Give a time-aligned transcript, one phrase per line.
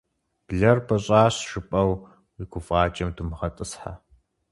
[0.47, 1.91] Блэр «пӀыщӀащ» жыпӀэу
[2.35, 3.93] уи гуфӀакӀэм думыгъэтӀысхьэ.